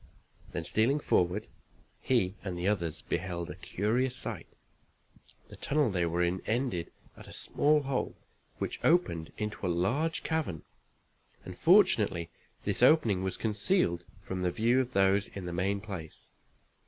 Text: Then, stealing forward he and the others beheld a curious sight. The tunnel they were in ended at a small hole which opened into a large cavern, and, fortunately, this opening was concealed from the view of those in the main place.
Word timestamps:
Then, 0.51 0.63
stealing 0.63 0.99
forward 0.99 1.45
he 1.99 2.33
and 2.43 2.57
the 2.57 2.67
others 2.67 3.03
beheld 3.03 3.51
a 3.51 3.55
curious 3.55 4.15
sight. 4.15 4.47
The 5.49 5.55
tunnel 5.55 5.91
they 5.91 6.07
were 6.07 6.23
in 6.23 6.41
ended 6.47 6.91
at 7.15 7.27
a 7.27 7.31
small 7.33 7.83
hole 7.83 8.15
which 8.57 8.79
opened 8.83 9.31
into 9.37 9.63
a 9.63 9.69
large 9.69 10.23
cavern, 10.23 10.63
and, 11.45 11.55
fortunately, 11.55 12.31
this 12.65 12.81
opening 12.81 13.21
was 13.21 13.37
concealed 13.37 14.03
from 14.23 14.41
the 14.41 14.49
view 14.51 14.79
of 14.79 14.93
those 14.93 15.27
in 15.35 15.45
the 15.45 15.53
main 15.53 15.79
place. 15.81 16.29